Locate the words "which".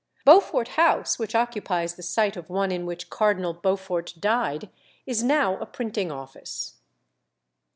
1.19-1.35, 2.87-3.11